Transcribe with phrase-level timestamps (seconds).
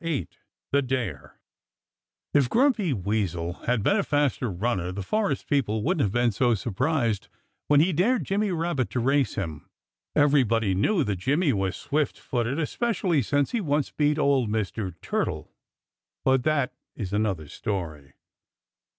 [0.03, 0.27] VIII
[0.71, 1.39] THE DARE
[2.33, 6.55] If Grumpy Weasel had been a faster runner the forest people wouldn't have been so
[6.55, 7.27] surprised
[7.67, 9.69] when he dared Jimmy Rabbit to race him.
[10.15, 14.99] Everybody knew that Jimmy was swift footed especially since he once beat old Mr.
[15.03, 15.53] Turtle
[16.25, 18.13] (but that is another story).